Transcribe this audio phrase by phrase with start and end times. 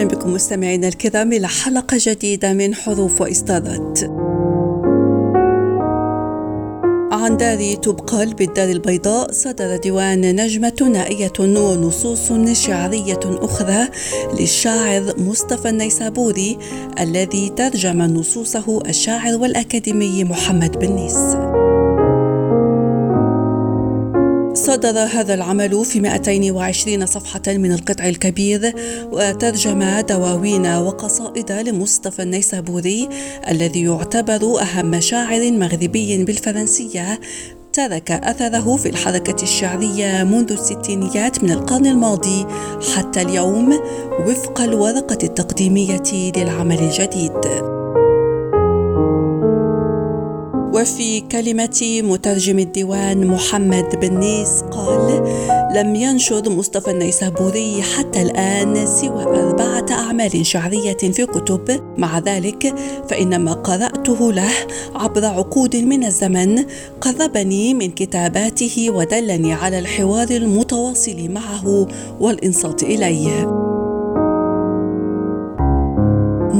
[0.00, 4.00] أهلا بكم مستمعينا الكرام إلى حلقة جديدة من حروف وإصدارات.
[7.12, 13.88] عن دار تبقل بالدار البيضاء صدر ديوان نجمة ثنائية ونصوص شعرية أخرى
[14.40, 16.58] للشاعر مصطفى النيسابوري
[17.00, 21.36] الذي ترجم نصوصه الشاعر والأكاديمي محمد بنيس
[24.60, 28.74] صدر هذا العمل في 220 صفحة من القطع الكبير
[29.12, 33.08] وترجم دواوين وقصائد لمصطفى النيسابوري
[33.48, 37.20] الذي يعتبر أهم شاعر مغربي بالفرنسية
[37.72, 42.46] ترك أثره في الحركة الشعرية منذ الستينيات من القرن الماضي
[42.96, 43.80] حتى اليوم
[44.26, 47.79] وفق الورقة التقديمية للعمل الجديد.
[50.74, 55.22] وفي كلمة مترجم الديوان محمد بنيس قال
[55.74, 61.80] لم ينشر مصطفى النيسابوري حتى الآن سوى أربعة أعمال شعرية في كتب.
[61.98, 62.74] مع ذلك
[63.08, 64.50] فإن ما قرأته له
[64.94, 66.64] عبر عقود من الزمن
[67.00, 71.88] قربني من كتاباته ودلني على الحوار المتواصل معه
[72.20, 73.69] والإنصات إليه.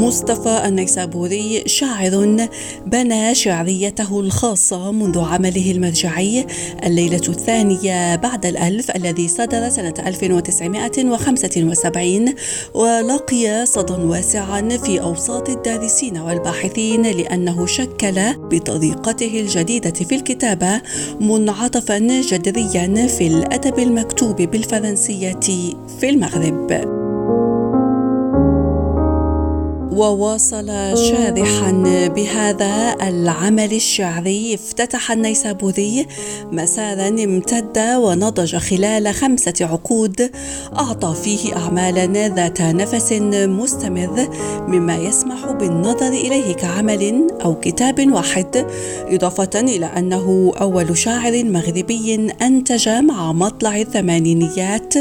[0.00, 2.46] مصطفى النيسابوري شاعر
[2.86, 6.46] بنى شعريته الخاصة منذ عمله المرجعي
[6.84, 12.34] الليلة الثانية بعد الألف الذي صدر سنة 1975
[12.74, 20.82] ولقي صدى واسعا في أوساط الدارسين والباحثين لأنه شكل بطريقته الجديدة في الكتابة
[21.20, 25.40] منعطفا جذريا في الأدب المكتوب بالفرنسية
[26.00, 26.99] في المغرب.
[29.92, 31.72] وواصل شارحا
[32.16, 34.54] بهذا العمل الشعري.
[34.54, 36.06] افتتح النيسابوري
[36.52, 40.30] مسارا امتد ونضج خلال خمسة عقود.
[40.78, 44.28] أعطى فيه أعمالا ذات نفس مستمر
[44.68, 48.66] مما يسمح بالنظر إليه كعمل أو كتاب واحد
[49.08, 54.94] إضافة إلى أنه أول شاعر مغربي أنتج مع مطلع الثمانينيات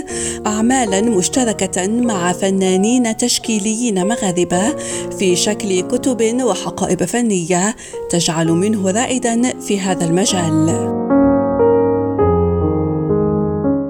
[0.48, 4.79] أعمالا مشتركة مع فنانين تشكيليين مغاربة
[5.20, 7.76] في شكل كتب وحقائب فنية
[8.10, 11.09] تجعل منه رائدا في هذا المجال.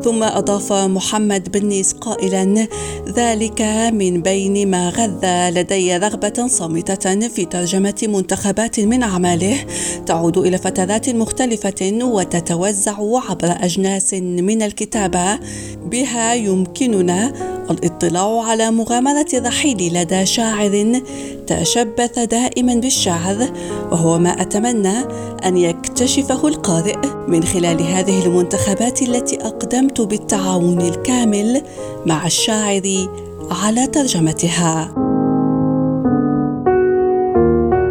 [0.03, 2.67] ثم أضاف محمد بنيس قائلا
[3.15, 3.61] ذلك
[3.93, 9.65] من بين ما غذى لدي رغبة صامتة في ترجمة منتخبات من أعماله.
[10.05, 12.97] تعود إلى فترات مختلفة وتتوزع
[13.29, 15.39] عبر أجناس من الكتابة
[15.85, 17.33] بها يمكننا
[17.71, 21.01] الاطلاع على مغامرة الرحيل لدى شاعر
[21.49, 23.49] تشبث دائما بالشعر
[23.91, 24.97] وهو ما أتمنى
[25.45, 26.97] أن يكتشفه القارئ.
[27.27, 31.61] من خلال هذه المنتخبات التي أقدمت بالتعاون الكامل
[32.05, 33.07] مع الشاعر
[33.51, 34.93] على ترجمتها.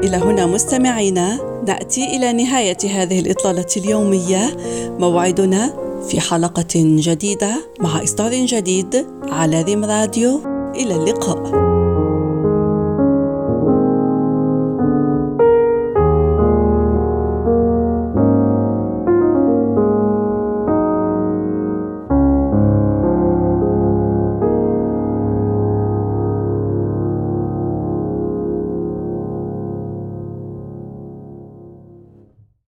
[0.05, 4.57] إلى هنا مستمعينا نأتي إلى نهاية هذه الإطلالة اليومية.
[4.99, 5.75] موعدنا
[6.09, 10.41] في حلقة جديدة مع إصدار جديد على ريم راديو.
[10.75, 11.88] إلى اللقاء.